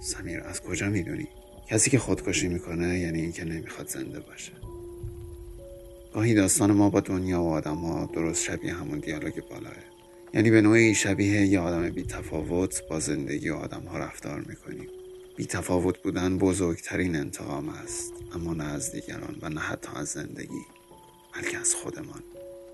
سمیر 0.00 0.40
از 0.40 0.62
کجا 0.62 0.88
می‌دونی؟ 0.88 1.28
کسی 1.68 1.90
که 1.90 1.98
خودکشی 1.98 2.48
می‌کنه 2.48 2.98
یعنی 2.98 3.20
اینکه 3.20 3.44
نمی‌خواد 3.44 3.88
زنده 3.88 4.20
باشه. 4.20 4.52
گاهی 6.14 6.34
داستان 6.34 6.72
ما 6.72 6.90
با 6.90 7.00
دنیا 7.00 7.42
و 7.42 7.48
آدم 7.48 7.76
ها 7.76 8.10
درست 8.14 8.42
شبیه 8.42 8.74
همون 8.74 8.98
دیالوگ 8.98 9.48
بالاه. 9.50 9.72
یعنی 10.34 10.50
به 10.50 10.60
نوعی 10.60 10.94
شبیه 10.94 11.46
یه 11.46 11.60
آدم 11.60 11.90
بی 11.90 12.02
تفاوت 12.02 12.82
با 12.88 13.00
زندگی 13.00 13.50
و 13.50 13.54
آدم 13.54 13.82
ها 13.82 13.98
رفتار 13.98 14.40
می‌کنیم. 14.40 14.88
بی 15.36 15.46
تفاوت 15.46 16.02
بودن 16.02 16.38
بزرگترین 16.38 17.16
انتقام 17.16 17.68
است 17.68 18.12
اما 18.34 18.54
نه 18.54 18.64
از 18.64 18.92
دیگران 18.92 19.36
و 19.42 19.48
نه 19.48 19.60
حتی 19.60 19.88
از 19.96 20.08
زندگی 20.08 20.62
بلکه 21.34 21.58
از 21.58 21.74
خودمان. 21.74 22.22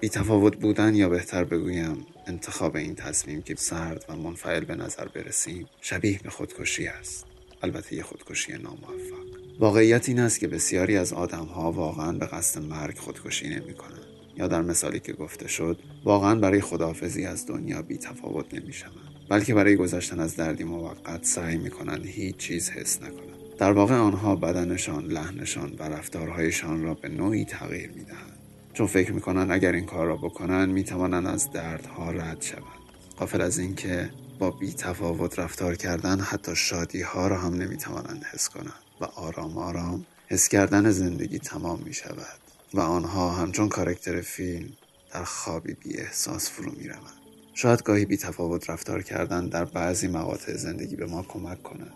بی 0.01 0.09
تفاوت 0.09 0.57
بودن 0.57 0.95
یا 0.95 1.09
بهتر 1.09 1.45
بگویم 1.45 2.07
انتخاب 2.27 2.77
این 2.77 2.95
تصمیم 2.95 3.43
که 3.43 3.55
سرد 3.59 4.05
و 4.09 4.17
منفعل 4.17 4.65
به 4.65 4.75
نظر 4.75 5.09
برسیم 5.09 5.67
شبیه 5.81 6.21
به 6.23 6.31
خودکشی 6.31 6.87
است. 6.87 7.32
البته 7.63 7.97
یه 7.97 8.03
خودکشی 8.03 8.53
ناموفق. 8.53 9.23
واقعیت 9.59 10.09
این 10.09 10.21
است 10.21 10.41
که 10.41 10.49
بسیاری 10.49 10.97
از 10.97 11.13
آدم 11.13 11.45
ها 11.45 11.73
واقعا 11.73 12.13
به 12.13 12.27
قصد 12.27 12.63
مرگ 12.63 12.99
خودکشی 12.99 13.49
نمی 13.49 13.75
کنند 13.75 14.07
یا 14.37 14.49
در 14.49 14.63
مثالی 14.63 15.01
که 15.01 15.13
گفته 15.13 15.49
شد 15.49 15.79
واقعا 16.05 16.35
برای 16.35 16.61
خداحافظی 16.61 17.25
از 17.25 17.47
دنیا 17.47 17.83
بی 17.83 17.99
تفاوت 17.99 18.55
نمی 18.55 18.73
شوند 18.73 19.13
بلکه 19.29 19.55
برای 19.55 19.77
گذشتن 19.77 20.21
از 20.21 20.37
دردی 20.37 20.65
موقت 20.65 21.25
سعی 21.25 21.57
می 21.57 21.71
کنند 21.71 22.07
هیچ 22.07 22.37
چیز 22.37 22.71
حس 22.71 23.03
نکنند. 23.03 23.57
در 23.59 23.73
واقع 23.73 23.95
آنها 23.95 24.37
بدنشان 24.37 25.05
لحنشان 25.05 25.73
و 25.79 25.83
رفتارهایشان 25.83 26.83
را 26.83 26.95
به 26.95 27.09
نوعی 27.09 27.45
تغییر 27.45 27.91
می 27.91 28.05
دهند 28.05 28.39
چون 28.73 28.87
فکر 28.87 29.13
می‌کنن 29.13 29.51
اگر 29.51 29.73
این 29.73 29.87
کار 29.87 30.07
را 30.07 30.17
بکنن 30.17 30.69
می‌توانند 30.69 31.27
از 31.27 31.53
دردها 31.53 32.11
رد 32.11 32.43
شوند. 32.43 32.83
قافل 33.17 33.41
از 33.41 33.59
اینکه 33.59 34.11
با 34.43 34.51
بی 34.51 34.73
تفاوت 34.73 35.39
رفتار 35.39 35.75
کردن 35.75 36.21
حتی 36.21 36.57
شادی 36.57 37.03
ها 37.03 37.27
را 37.27 37.39
هم 37.39 37.55
نمی‌توانند 37.55 38.25
حس 38.25 38.49
کنند 38.49 38.83
و 39.01 39.05
آرام 39.05 39.59
آرام 39.59 40.07
حس 40.29 40.49
کردن 40.49 40.91
زندگی 40.91 41.39
تمام 41.39 41.83
می 41.85 41.95
شود 41.95 42.41
و 42.75 42.81
آنها 42.81 43.31
همچون 43.31 43.69
کارکتر 43.69 44.21
فیلم 44.21 44.69
در 45.15 45.25
خوابی 45.25 45.75
بی 45.75 45.99
احساس 45.99 46.51
فرو 46.51 46.73
می 46.73 46.89
روند. 46.89 47.13
شاید 47.55 47.83
گاهی 47.83 48.05
بی 48.05 48.17
تفاوت 48.17 48.71
رفتار 48.71 49.03
کردن 49.03 49.49
در 49.49 49.65
بعضی 49.65 50.09
مقاطع 50.09 50.57
زندگی 50.57 50.97
به 50.97 51.07
ما 51.07 51.23
کمک 51.23 51.63
کند 51.63 51.93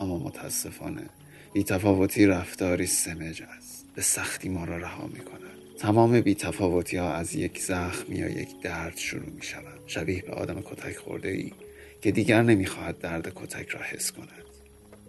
اما 0.00 0.18
متاسفانه 0.18 1.10
بی 1.52 1.64
تفاوتی 1.64 2.26
رفتاری 2.26 2.86
سمج 2.86 3.42
است. 3.42 3.86
به 3.94 4.02
سختی 4.02 4.48
ما 4.48 4.64
را 4.64 4.76
رها 4.76 5.06
می 5.06 5.20
کند 5.20 5.40
تمام 5.78 6.20
بی 6.20 6.34
تفاوتی 6.34 6.96
ها 6.96 7.12
از 7.12 7.34
یک 7.34 7.58
زخم 7.58 8.12
یا 8.12 8.28
یک 8.28 8.60
درد 8.62 8.96
شروع 8.96 9.30
می 9.30 9.42
شود 9.42 9.80
شبیه 9.86 10.22
به 10.22 10.32
آدم 10.32 10.60
کتک 10.60 10.96
خورده 10.96 11.28
ای 11.28 11.52
که 12.00 12.10
دیگر 12.10 12.42
نمی‌خواهد 12.42 12.98
درد 12.98 13.32
کتک 13.34 13.68
را 13.68 13.80
حس 13.82 14.12
کند. 14.12 14.44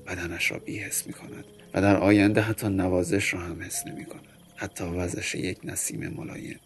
بدنش 0.07 0.51
را 0.51 0.59
بیحس 0.59 1.07
می 1.07 1.13
کند 1.13 1.45
و 1.73 1.81
در 1.81 1.97
آینده 1.97 2.41
حتی 2.41 2.67
نوازش 2.67 3.33
را 3.33 3.39
هم 3.39 3.61
حس 3.61 3.87
نمی 3.87 4.05
کند 4.05 4.27
حتی 4.55 4.83
وزش 4.83 5.35
یک 5.35 5.57
نسیم 5.63 6.07
ملایم 6.07 6.59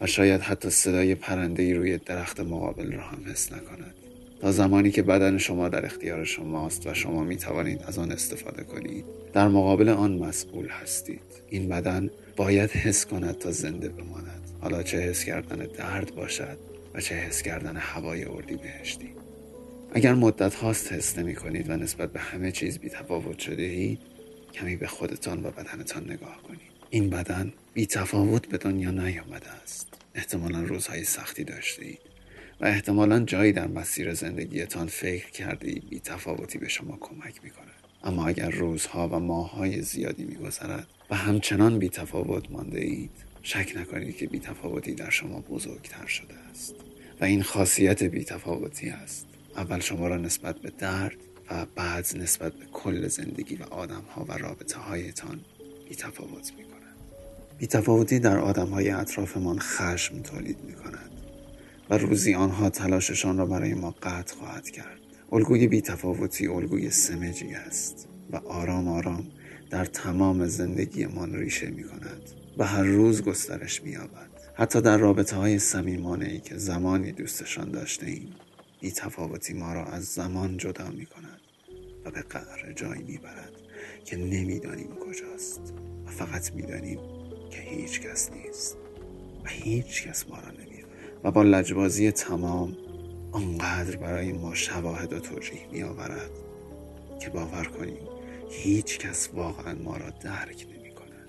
و 0.00 0.06
شاید 0.06 0.40
حتی 0.40 0.70
صدای 0.70 1.14
پرنده 1.14 1.62
ای 1.62 1.74
روی 1.74 1.98
درخت 1.98 2.40
مقابل 2.40 2.92
را 2.92 3.02
هم 3.02 3.18
حس 3.30 3.52
نکند. 3.52 3.94
تا 4.40 4.52
زمانی 4.52 4.90
که 4.90 5.02
بدن 5.02 5.38
شما 5.38 5.68
در 5.68 5.86
اختیار 5.86 6.24
شماست 6.24 6.86
و 6.86 6.94
شما 6.94 7.24
می 7.24 7.36
توانید 7.36 7.82
از 7.82 7.98
آن 7.98 8.12
استفاده 8.12 8.64
کنید 8.64 9.04
در 9.32 9.48
مقابل 9.48 9.88
آن 9.88 10.18
مسئول 10.18 10.68
هستید. 10.68 11.22
این 11.48 11.68
بدن 11.68 12.10
باید 12.36 12.70
حس 12.70 13.06
کند 13.06 13.38
تا 13.38 13.50
زنده 13.50 13.88
بماند. 13.88 14.50
حالا 14.60 14.82
چه 14.82 14.98
حس 14.98 15.24
کردن 15.24 15.56
درد 15.56 16.14
باشد 16.14 16.58
و 16.94 17.00
چه 17.00 17.14
حس 17.14 17.42
کردن 17.42 17.76
هوای 17.76 18.24
اردی 18.24 18.56
بهشتی 18.56 19.23
اگر 19.96 20.14
مدت 20.14 20.54
هاست 20.54 20.92
حس 20.92 21.18
نمی 21.18 21.34
کنید 21.34 21.70
و 21.70 21.76
نسبت 21.76 22.12
به 22.12 22.20
همه 22.20 22.52
چیز 22.52 22.78
بی 22.78 22.88
تفاوت 22.88 23.38
شده 23.38 23.62
اید 23.62 23.98
کمی 24.52 24.76
به 24.76 24.86
خودتان 24.86 25.46
و 25.46 25.50
بدنتان 25.50 26.04
نگاه 26.04 26.42
کنید. 26.42 26.60
این 26.90 27.10
بدن 27.10 27.52
بی 27.74 27.86
تفاوت 27.86 28.46
به 28.46 28.58
دنیا 28.58 28.90
نیامده 28.90 29.50
است. 29.50 29.88
احتمالا 30.14 30.62
روزهای 30.62 31.04
سختی 31.04 31.44
داشته 31.44 31.84
اید 31.84 31.98
و 32.60 32.64
احتمالا 32.66 33.20
جایی 33.20 33.52
در 33.52 33.66
مسیر 33.66 34.14
زندگیتان 34.14 34.86
فکر 34.86 35.30
کرده 35.30 35.72
بی 35.90 36.00
تفاوتی 36.00 36.58
به 36.58 36.68
شما 36.68 36.98
کمک 37.00 37.44
می 37.44 37.50
کند. 37.50 37.74
اما 38.04 38.26
اگر 38.26 38.50
روزها 38.50 39.08
و 39.08 39.18
ماههای 39.18 39.82
زیادی 39.82 40.24
میگذرد 40.24 40.86
و 41.10 41.14
همچنان 41.14 41.78
بی 41.78 41.88
تفاوت 41.88 42.50
مانده 42.50 42.80
اید 42.80 43.10
شک 43.42 43.72
نکنید 43.76 44.16
که 44.16 44.26
بی 44.26 44.38
تفاوتی 44.38 44.94
در 44.94 45.10
شما 45.10 45.40
بزرگتر 45.40 46.06
شده 46.06 46.34
است 46.50 46.74
و 47.20 47.24
این 47.24 47.42
خاصیت 47.42 48.02
بی 48.02 48.24
تفاوتی 48.24 48.88
است. 48.88 49.26
اول 49.56 49.80
شما 49.80 50.08
را 50.08 50.16
نسبت 50.16 50.58
به 50.58 50.70
درد 50.78 51.16
و 51.50 51.66
بعد 51.74 52.06
نسبت 52.16 52.52
به 52.52 52.64
کل 52.72 53.08
زندگی 53.08 53.56
و 53.56 53.62
آدم 53.62 54.02
ها 54.14 54.24
و 54.28 54.32
رابطه 54.32 54.78
هایتان 54.78 55.40
بی 55.88 55.94
تفاوت 55.94 56.52
می 56.58 56.64
کند 56.64 56.96
بی 57.58 57.66
تفاوتی 57.66 58.18
در 58.18 58.38
آدم 58.38 58.68
های 58.68 58.90
اطرافمان 58.90 59.58
خشم 59.58 60.22
تولید 60.22 60.58
می 60.64 60.74
کند 60.74 61.10
و 61.90 61.98
روزی 61.98 62.34
آنها 62.34 62.70
تلاششان 62.70 63.38
را 63.38 63.46
برای 63.46 63.74
ما 63.74 63.94
قطع 64.02 64.36
خواهد 64.36 64.70
کرد. 64.70 65.00
الگوی 65.32 65.66
بی 65.66 65.80
تفاوتی 65.80 66.46
الگوی 66.46 66.90
سمجی 66.90 67.54
است 67.54 68.08
و 68.30 68.36
آرام 68.36 68.88
آرام 68.88 69.26
در 69.70 69.84
تمام 69.84 70.46
زندگیمان 70.46 71.34
ریشه 71.34 71.70
می 71.70 71.84
کند 71.84 72.22
و 72.58 72.64
هر 72.64 72.82
روز 72.82 73.22
گسترش 73.22 73.82
می 73.82 73.90
یابد 73.90 74.30
حتی 74.54 74.80
در 74.80 74.98
رابطه 74.98 75.36
های 75.36 75.60
ای 76.20 76.40
که 76.40 76.58
زمانی 76.58 77.12
دوستشان 77.12 77.70
داشته 77.70 78.06
ایم 78.06 78.28
بی 78.84 78.90
تفاوتی 78.90 79.54
ما 79.54 79.72
را 79.72 79.84
از 79.84 80.04
زمان 80.04 80.56
جدا 80.56 80.88
می 80.88 81.06
کند 81.06 81.40
و 82.04 82.10
به 82.10 82.22
قعر 82.22 82.72
جایی 82.72 83.02
می 83.02 83.18
برد 83.18 83.52
که 84.04 84.16
نمی‌دانیم 84.16 84.96
کجاست 84.96 85.60
و 86.06 86.10
فقط 86.10 86.52
می‌دانیم 86.52 86.98
که 87.50 87.60
هیچ 87.60 88.00
کس 88.00 88.30
نیست 88.32 88.76
و 89.44 89.48
هیچ 89.48 90.08
کس 90.08 90.28
ما 90.28 90.36
را 90.36 90.50
نمی 90.50 90.84
و 91.24 91.30
با 91.30 91.42
لجبازی 91.42 92.10
تمام 92.10 92.76
آنقدر 93.32 93.96
برای 93.96 94.32
ما 94.32 94.54
شواهد 94.54 95.12
و 95.12 95.20
توجیه 95.20 95.68
می 95.72 95.82
آورد 95.82 96.30
که 97.20 97.30
باور 97.30 97.64
کنیم 97.64 98.08
هیچ 98.50 98.98
کس 98.98 99.28
واقعا 99.34 99.74
ما 99.74 99.96
را 99.96 100.10
درک 100.10 100.66
نمی 100.70 100.90
کند 100.90 101.28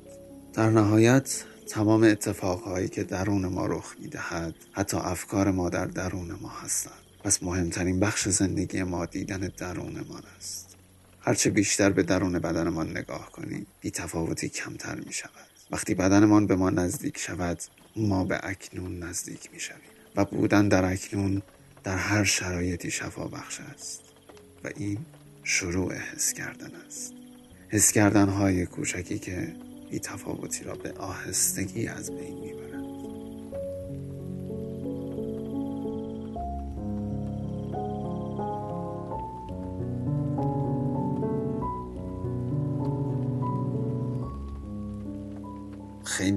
در 0.53 0.69
نهایت 0.69 1.43
تمام 1.67 2.03
اتفاقهایی 2.03 2.87
که 2.87 3.03
درون 3.03 3.45
ما 3.45 3.65
رخ 3.65 3.95
می 3.99 4.07
دهد 4.07 4.55
حتی 4.71 4.97
افکار 4.97 5.51
ما 5.51 5.69
در 5.69 5.85
درون 5.85 6.31
ما 6.41 6.49
هستند. 6.49 7.04
پس 7.25 7.43
مهمترین 7.43 7.99
بخش 7.99 8.27
زندگی 8.27 8.83
ما 8.83 9.05
دیدن 9.05 9.51
درونمان 9.57 10.23
است. 10.37 10.75
هرچه 11.21 11.49
بیشتر 11.49 11.89
به 11.89 12.03
درون 12.03 12.39
بدنمان 12.39 12.97
نگاه 12.97 13.31
کنیم 13.31 13.67
بی 13.81 13.91
تفاوتی 13.91 14.49
کمتر 14.49 14.95
می 14.95 15.13
شود. 15.13 15.47
وقتی 15.71 15.95
بدنمان 15.95 16.47
به 16.47 16.55
ما 16.55 16.69
نزدیک 16.69 17.17
شود 17.17 17.61
ما 17.95 18.23
به 18.23 18.39
اکنون 18.43 18.99
نزدیک 18.99 19.49
می 19.53 19.59
شویم 19.59 19.79
و 20.15 20.25
بودن 20.25 20.67
در 20.67 20.85
اکنون 20.85 21.41
در 21.83 21.97
هر 21.97 22.23
شرایطی 22.23 22.91
شفا 22.91 23.27
بخش 23.27 23.59
است 23.59 24.01
و 24.63 24.69
این 24.75 24.97
شروع 25.43 25.93
حس 25.93 26.33
کردن 26.33 26.71
است. 26.87 27.13
حس 27.69 27.91
کردن 27.91 28.29
های 28.29 28.65
کوچکی 28.65 29.19
که 29.19 29.55
بی 29.91 29.99
تفاوتی 29.99 30.63
را 30.63 30.75
به 30.75 30.91
آهستگی 30.91 31.87
از 31.87 32.11
بین 32.11 32.39
می‌برند. 32.39 33.04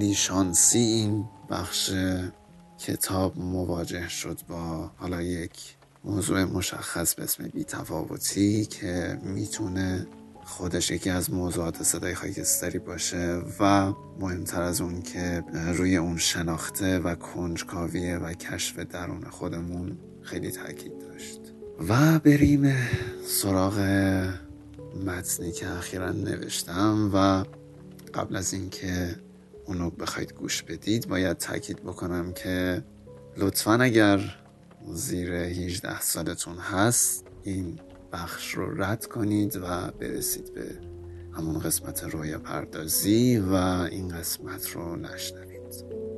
خیلی 0.09 0.21
شانسی 0.21 0.79
این 0.79 1.25
بخش 1.49 1.91
کتاب 2.79 3.37
مواجه 3.37 4.07
شد 4.07 4.39
با 4.47 4.91
حالا 4.97 5.21
یک 5.21 5.75
موضوع 6.03 6.43
مشخص 6.43 7.15
به 7.15 7.23
اسم 7.23 7.47
بیتفاوتی 7.47 8.65
که 8.65 9.19
می‌تونه 9.23 10.07
خودش 10.43 10.91
یکی 10.91 11.09
از 11.09 11.33
موضوعات 11.33 11.83
صدای 11.83 12.15
خاکستری 12.15 12.79
باشه 12.79 13.41
و 13.59 13.93
مهمتر 14.19 14.61
از 14.61 14.81
اون 14.81 15.01
که 15.01 15.43
روی 15.53 15.97
اون 15.97 16.17
شناخته 16.17 16.99
و 16.99 17.15
کنجکاویه 17.15 18.17
و 18.17 18.33
کشف 18.33 18.79
درون 18.79 19.23
خودمون 19.29 19.97
خیلی 20.21 20.51
تاکید 20.51 20.99
داشت. 20.99 21.39
و 21.89 22.19
بریم 22.19 22.75
سراغ 23.27 23.79
متنی 25.05 25.51
که 25.51 25.69
اخیرا 25.69 26.11
نوشتم 26.11 27.11
و 27.13 27.43
قبل 28.13 28.35
از 28.35 28.53
اینکه 28.53 29.15
اونو 29.69 29.89
بخواید 29.89 30.33
گوش 30.33 30.63
بدید 30.63 31.07
باید 31.07 31.37
تاکید 31.37 31.83
بکنم 31.83 32.33
که 32.33 32.83
لطفا 33.37 33.73
اگر 33.73 34.19
زیر 34.93 35.33
18 35.33 36.01
سالتون 36.01 36.57
هست 36.57 37.25
این 37.43 37.79
بخش 38.13 38.53
رو 38.53 38.83
رد 38.83 39.05
کنید 39.05 39.55
و 39.55 39.91
برسید 39.91 40.53
به 40.53 40.79
همون 41.33 41.59
قسمت 41.59 42.03
رویا 42.03 42.39
پردازی 42.39 43.37
و 43.37 43.53
این 43.91 44.07
قسمت 44.07 44.69
رو 44.69 44.95
نشنوید. 44.95 46.08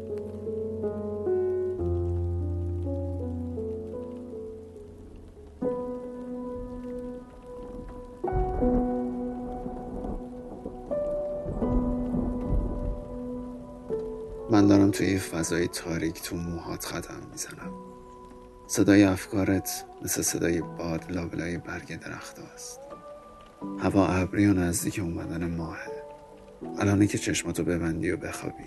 دارم 14.72 14.92
توی 14.92 15.20
فضای 15.20 15.68
تاریک 15.68 16.22
تو 16.22 16.36
موهات 16.36 16.94
قدم 16.94 17.22
می‌زنم. 17.32 17.74
صدای 18.68 19.04
افکارت 19.04 19.86
مثل 20.02 20.22
صدای 20.22 20.62
باد 20.62 21.12
لابلای 21.12 21.58
برگ 21.58 22.00
درخت 22.00 22.40
است 22.40 22.80
هوا 23.80 24.08
ابری 24.08 24.46
و 24.46 24.54
نزدیک 24.54 25.00
اومدن 25.00 25.56
ماهه. 25.56 26.04
الانه 26.80 27.08
که 27.08 27.18
چشماتو 27.18 27.64
ببندی 27.64 28.12
و 28.12 28.18
بخوابی 28.18 28.64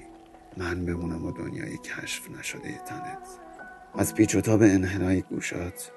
من 0.57 0.85
بمونم 0.85 1.27
و 1.27 1.33
دنیای 1.33 1.79
کشف 1.79 2.31
نشده 2.39 2.81
تنت. 2.87 3.29
از 3.95 4.15
پیچ 4.15 4.35
و 4.35 4.41
تاب 4.41 4.63
انحنای 4.63 5.23
گوشات 5.23 5.93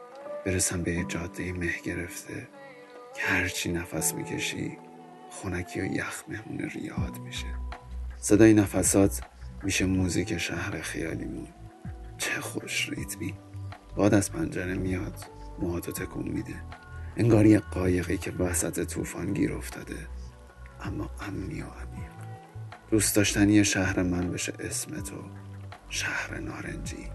برسم 0.46 0.84
به 0.84 1.06
جاده 1.08 1.54
مه 1.54 1.74
گرفته 1.84 2.48
که 3.16 3.22
هرچی 3.22 3.72
نفس 3.72 4.14
می‌کشی 4.14 4.78
خونکی 5.30 5.82
و 5.82 5.86
یخ 5.86 6.24
مهمون 6.28 6.60
ریاد 6.60 7.18
میشه. 7.26 7.48
صدای 8.18 8.54
نفسات 8.54 9.22
میشه 9.64 9.86
موزیک 9.86 10.38
شهر 10.38 10.82
خیالیمون 10.82 11.48
چه 12.18 12.42
خوش 12.42 12.90
ریتمی. 12.90 13.34
باد 13.96 14.14
از 14.14 14.32
پنجره 14.32 14.76
میاد 14.76 15.26
موهاتو 15.60 15.92
تکون 15.92 16.28
میده. 16.28 16.56
انگار 17.18 17.46
یه 17.46 17.60
قایقی 17.60 18.18
که 18.18 18.32
وسط 18.32 18.84
طوفان 18.84 19.34
گیر 19.34 19.54
افتاده. 19.54 19.96
اما 20.82 21.10
امنی 21.28 21.62
و 21.62 21.66
عمیق 21.66 22.12
دوست 22.92 23.16
داشتنی 23.16 23.66
شهر 23.66 24.04
من 24.04 24.32
بشه 24.32 24.54
اسم 24.60 25.02
تو 25.02 25.16
شهر 25.90 26.40
نارنجی. 26.40 27.08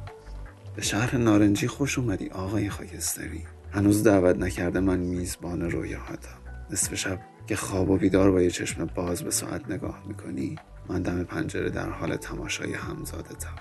به 0.76 0.83
شهر 0.83 1.16
نارنجی 1.16 1.68
خوش 1.68 1.98
اومدی 1.98 2.28
آقای 2.28 2.70
خاکستری. 2.70 3.44
هنوز 3.72 4.02
دعوت 4.02 4.37
نکرده 4.37 4.81
من 4.81 4.98
میزبان 4.98 5.70
رویاهاتم. 5.70 6.38
نصف 6.70 6.94
شب 6.94 7.20
که 7.46 7.57
خواب 7.57 7.90
و 7.90 7.96
بیدار 7.96 8.31
با 8.31 8.42
یه 8.42 8.50
چشم 8.50 8.85
باز 8.85 9.22
به 9.22 9.31
ساعت 9.31 9.70
نگاه 9.70 10.02
می‌کنی 10.07 10.59
من 10.88 11.03
دم 11.03 11.25
پنجره 11.25 11.71
در 11.71 11.90
حال 11.90 12.16
تماشای 12.16 12.75
همزادتم 12.75 13.57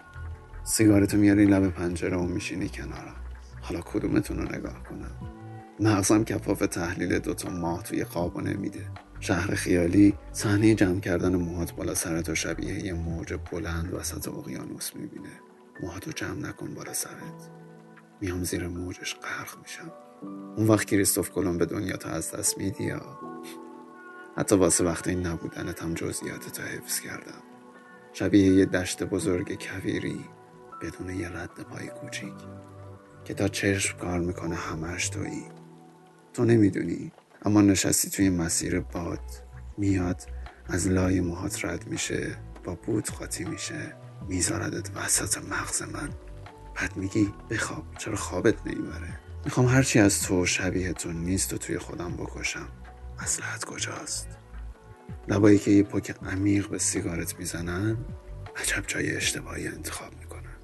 سیگارتو 0.63 1.17
میاری 1.17 1.45
لب 1.45 1.69
پنجره 1.69 2.17
و 2.17 2.23
میشینی 2.23 2.69
کنارم 2.69 3.15
حالا 3.61 3.81
کدومتون 3.81 4.37
رو 4.37 4.55
نگاه 4.55 4.83
کنم؟ 4.83 5.11
مغزم 5.79 6.23
کفاف 6.23 6.59
تحلیل 6.59 7.19
دوتا 7.19 7.49
ماه 7.49 7.83
توی 7.83 8.03
خوابو 8.03 8.41
نمیده. 8.41 8.85
شهر 9.19 9.55
خیالی 9.55 10.13
صحنه 10.31 10.75
جمع 10.75 10.99
کردن 10.99 11.35
موهات 11.35 11.75
بالا 11.75 11.95
سرت 11.95 12.29
و 12.29 12.35
شبیه 12.35 12.85
یه 12.85 12.93
موج 12.93 13.33
بلند 13.51 13.93
وسط 13.93 14.27
اقیانوس 14.27 14.95
می‌بینه. 14.95 15.29
موهاتو 15.81 16.11
جمع 16.11 16.49
نکن 16.49 16.73
بالا 16.73 16.93
سرت. 16.93 17.49
میام 18.21 18.43
زیر 18.43 18.67
موجش 18.67 19.15
غرق 19.15 19.61
میشم. 19.61 19.91
اون 20.57 20.67
وقت 20.67 20.85
کریستوف 20.85 21.29
کلم 21.29 21.57
به 21.57 21.65
دنیا 21.65 21.97
تا 21.97 22.09
از 22.09 22.31
دست 22.31 22.57
میدی 22.57 22.83
یا؟ 22.83 23.30
حتی 24.37 24.55
واسه 24.55 24.83
وقت 24.83 25.07
این 25.07 25.25
نبودنت 25.25 25.83
هم 25.83 25.93
جزئیاتتو 25.93 26.63
حفظ 26.63 26.99
کردم. 26.99 27.41
شبیه 28.13 28.53
یه 28.53 28.65
دشت 28.65 29.03
بزرگ 29.03 29.67
کویری 29.67 30.25
بدون 30.81 31.09
یه 31.09 31.29
رد 31.29 31.59
پای 31.71 31.87
کوچیک 31.87 32.33
که 33.25 33.33
تا 33.33 33.47
چشم 33.47 33.97
کار 33.97 34.19
می‌کنه 34.19 34.55
همش 34.55 35.09
تویی. 35.09 35.45
تو 36.33 36.45
نمی‌دونی 36.45 37.11
اما 37.45 37.61
نشستی 37.61 38.09
توی 38.09 38.29
مسیر 38.29 38.79
باد. 38.79 39.19
میاد 39.77 40.21
از 40.67 40.87
لای 40.87 41.21
موهات 41.21 41.65
رد 41.65 41.87
میشه 41.87 42.37
با 42.63 42.75
بود 42.75 43.09
قاطی 43.09 43.43
میشه. 43.43 43.95
میذاردت 44.27 44.97
وسط 44.97 45.37
مغز 45.37 45.81
من. 45.81 46.09
بعد 46.75 46.97
میگی 46.97 47.33
بخواب. 47.49 47.83
چرا 47.97 48.15
خوابت 48.15 48.67
نمی‌بره؟ 48.67 49.19
می‌خوام 49.45 49.65
هرچی 49.65 49.99
از 49.99 50.23
تو 50.23 50.45
شبیه 50.45 50.93
تو 50.93 51.11
نیست 51.11 51.53
و 51.53 51.57
توی 51.57 51.77
خودم 51.77 52.13
بکشم. 52.17 52.67
مسلحت 53.21 53.65
کجاست؟ 53.65 54.27
لبایی 55.27 55.59
که 55.59 55.71
یه 55.71 55.83
پک 55.83 56.15
عمیق 56.25 56.67
به 56.67 56.77
سیگارت 56.77 57.39
می‌زنن 57.39 57.97
عجب 58.55 58.83
جای 58.87 59.15
اشتباهی 59.15 59.67
انتخاب 59.67 60.13
می‌کنن. 60.19 60.55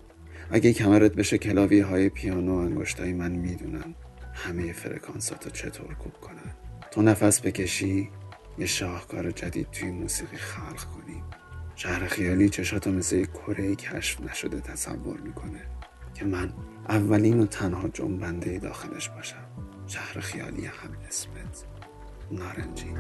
اگه 0.52 0.74
کمرت 0.74 1.14
بشه 1.14 1.38
کلاوی 1.38 1.80
های 1.80 2.10
پیانو 2.10 2.56
انگشتای 2.56 3.14
من 3.14 3.32
می‌دونن 3.32 3.96
همه 4.34 4.74
فرکانساتو 4.74 5.50
چطور 5.50 5.94
کوب 5.94 6.14
کنن. 6.14 6.56
تو 6.92 7.02
نفس 7.02 7.42
بکشی 7.42 8.10
یه 8.58 8.66
شاهکار 8.66 9.32
جدید 9.32 9.72
توی 9.72 9.92
موسیقی 9.92 10.38
خلق 10.38 10.84
کنی. 10.84 11.24
شهر 11.76 12.08
خیالی 12.08 12.50
چشاتو 12.50 12.92
مثل 12.92 13.16
یک 13.16 13.32
کره 13.32 13.76
کشف 13.76 14.22
نشده 14.22 14.60
تصور 14.62 15.20
می‌کنه 15.20 15.62
که 16.14 16.26
من 16.26 16.54
اولین 16.90 17.40
و 17.40 17.46
تنها 17.46 17.88
جنبنده 17.88 18.60
داخلش 18.60 19.10
باشم. 19.10 19.46
شهر 19.88 20.20
خیالی 20.20 20.66
هم 20.66 20.98
اسمت. 21.08 21.77
نارنجی 22.32 22.94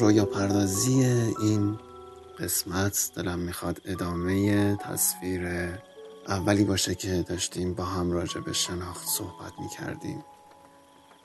رویا 0.00 0.24
پردازی 0.24 1.04
این 1.40 1.78
قسمت 2.38 3.10
دلم 3.16 3.38
می‌خواد 3.38 3.80
ادامه 3.84 4.76
تصویر 4.76 5.68
اولی 6.28 6.64
باشه 6.64 6.94
که 6.94 7.24
داشتیم 7.28 7.74
با 7.74 7.84
هم 7.84 8.12
راجع 8.12 8.40
به 8.40 8.52
شناخت 8.52 9.08
صحبت 9.08 9.52
می‌کردیم. 9.58 10.24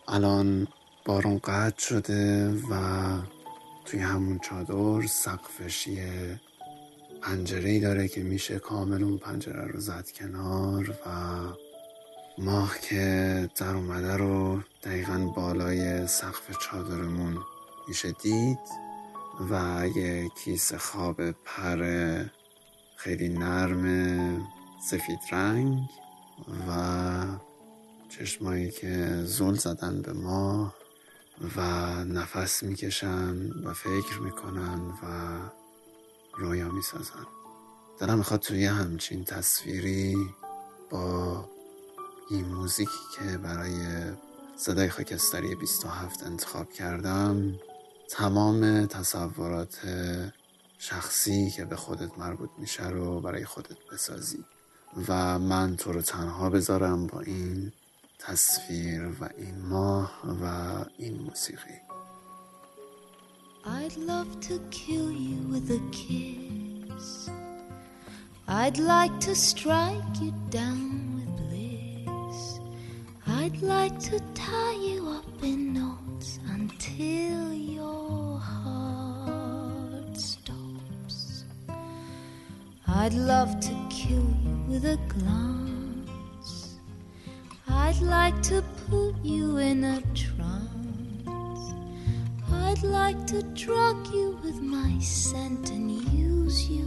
الان 0.07 0.67
بارون 1.05 1.37
قطع 1.37 1.79
شده 1.79 2.51
و 2.71 2.75
توی 3.85 3.99
همون 3.99 4.39
چادر 4.39 5.07
سقفش 5.07 5.87
یه 5.87 6.41
پنجره 7.21 7.69
ای 7.69 7.79
داره 7.79 8.07
که 8.07 8.23
میشه 8.23 8.59
کامل 8.59 9.03
اون 9.03 9.17
پنجره 9.17 9.67
رو 9.67 9.79
زد 9.79 10.09
کنار 10.15 10.89
و 11.05 11.09
ماه 12.37 12.79
که 12.79 13.49
در 13.55 13.75
اومده 13.75 14.17
رو 14.17 14.59
دقیقا 14.83 15.31
بالای 15.35 16.07
سقف 16.07 16.57
چادرمون 16.61 17.37
میشه 17.87 18.11
دید 18.11 18.59
و 19.49 19.83
یه 19.95 20.29
کیسه 20.29 20.77
خواب 20.77 21.31
پر 21.31 22.25
خیلی 22.95 23.29
نرم 23.29 24.47
سفید 24.89 25.19
رنگ 25.31 25.79
و 26.69 27.25
چشمایی 28.09 28.71
که 28.71 29.21
زل 29.23 29.53
زدن 29.53 30.01
به 30.01 30.13
ماه 30.13 30.75
و 31.57 31.61
نفس 32.05 32.63
می‌کشن 32.63 33.49
و 33.63 33.73
فکر 33.73 34.19
می‌کنن 34.19 34.79
و 34.79 35.39
رویا 36.37 36.69
می‌سازن. 36.69 37.25
دلم 37.99 38.17
می‌خواد 38.17 38.39
توی 38.39 38.65
همچین 38.65 39.23
تصویری 39.23 40.15
با 40.89 41.49
این 42.29 42.45
موزیکی 42.45 42.91
که 43.15 43.37
برای 43.37 43.75
صدای 44.55 44.89
خاکستری 44.89 45.55
27 45.55 46.23
انتخاب 46.23 46.71
کردم 46.71 47.59
تمام 48.09 48.85
تصورات 48.85 49.79
شخصی 50.77 51.51
که 51.51 51.65
به 51.65 51.75
خودت 51.75 52.17
مربوط 52.17 52.49
میشه 52.57 52.89
رو 52.89 53.21
برای 53.21 53.45
خودت 53.45 53.77
بسازی 53.93 54.45
و 55.07 55.39
من 55.39 55.75
تو 55.75 55.91
رو 55.91 56.01
تنها 56.01 56.49
بذارم 56.49 57.07
با 57.07 57.19
این 57.19 57.71
تصویر 58.19 59.07
و 59.21 59.29
این 59.37 59.61
ماه 59.61 60.21
و 60.41 60.45
این 60.97 61.21
موسیقی 61.21 61.79
I'd 63.65 63.97
love 63.97 64.39
to 64.41 64.59
kill 64.69 65.11
you 65.11 65.39
with 65.53 65.71
a 65.71 65.81
kiss. 65.91 67.29
I'd 68.47 68.77
like 68.77 69.19
to 69.21 69.33
strike 69.33 70.21
you 70.21 70.31
down 70.51 71.15
with 71.15 71.31
bliss. 71.39 72.59
I'd 73.25 73.59
like 73.63 73.97
to 74.11 74.19
tie 74.35 74.77
you 74.89 75.09
up 75.09 75.43
in 75.43 75.73
knots 75.73 76.39
until 76.47 77.54
I'd 82.97 83.13
love 83.13 83.59
to 83.59 83.87
kill 83.89 84.25
you 84.41 84.63
with 84.69 84.85
a 84.85 84.97
glance. 85.09 86.77
I'd 87.67 87.99
like 87.99 88.41
to 88.43 88.63
put 88.89 89.15
you 89.21 89.57
in 89.57 89.83
a 89.83 90.01
trance. 90.13 91.73
I'd 92.49 92.81
like 92.83 93.27
to 93.27 93.43
drug 93.53 94.07
you 94.13 94.39
with 94.41 94.61
my 94.61 94.97
scent 94.99 95.71
and 95.71 95.91
use 96.13 96.69
you 96.69 96.85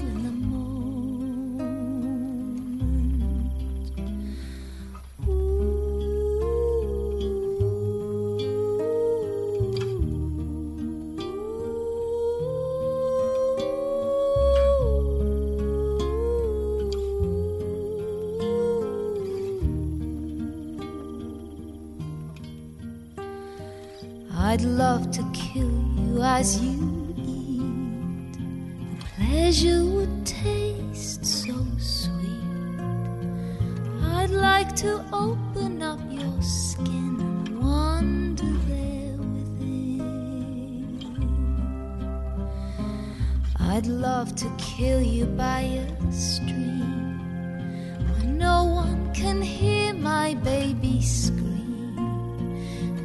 to 44.39 44.49
kill 44.57 45.03
you 45.03 45.27
by 45.27 45.63
a 45.63 46.13
stream 46.13 47.19
where 48.09 48.33
no 48.33 48.63
one 48.63 49.13
can 49.13 49.43
hear 49.43 49.93
my 49.93 50.35
baby 50.35 51.03
scream. 51.03 51.99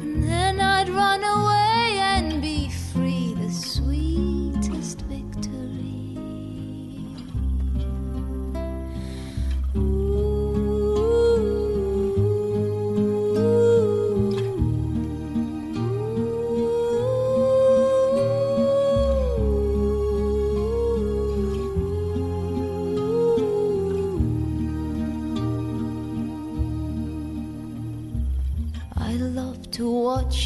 And 0.00 0.22
then 0.22 0.60
I'd 0.60 0.88
run 0.88 1.24
away 1.24 1.63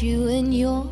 you 0.01 0.27
in 0.27 0.51
your 0.53 0.88